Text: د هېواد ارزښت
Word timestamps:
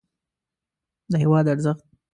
د 1.11 1.13
هېواد 1.23 1.45
ارزښت 1.53 1.85